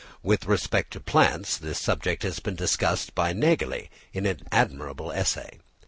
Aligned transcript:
With 0.23 0.47
respect 0.47 0.93
to 0.93 0.99
plants, 0.99 1.59
this 1.59 1.77
subject 1.79 2.23
has 2.23 2.39
been 2.39 2.55
discussed 2.55 3.13
by 3.13 3.33
Nägeli 3.33 3.89
in 4.13 4.25
an 4.25 4.39
admirable 4.51 5.11
essay. 5.11 5.59